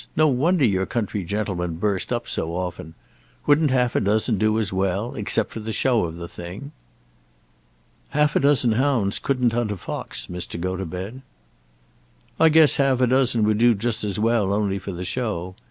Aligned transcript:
No 0.15 0.27
wonder 0.27 0.65
your 0.65 0.87
country 0.87 1.23
gentlemen 1.23 1.75
burst 1.75 2.11
up 2.11 2.27
so 2.27 2.55
often. 2.55 2.95
Wouldn't 3.45 3.69
half 3.69 3.95
a 3.95 3.99
dozen 3.99 4.39
do 4.39 4.57
as 4.57 4.73
well, 4.73 5.13
except 5.13 5.51
for 5.51 5.59
the 5.59 5.71
show 5.71 6.05
of 6.05 6.15
the 6.15 6.27
thing?" 6.27 6.71
"Half 8.09 8.35
a 8.35 8.39
dozen 8.39 8.71
hounds 8.71 9.19
couldn't 9.19 9.53
hunt 9.53 9.69
a 9.69 9.77
fox, 9.77 10.25
Mr. 10.25 10.59
Gotobed." 10.59 11.21
"I 12.39 12.49
guess 12.49 12.77
half 12.77 12.99
a 12.99 13.05
dozen 13.05 13.43
would 13.43 13.59
do 13.59 13.75
just 13.75 14.03
as 14.03 14.17
well, 14.17 14.51
only 14.51 14.79
for 14.79 14.91
the 14.91 15.05
show. 15.05 15.53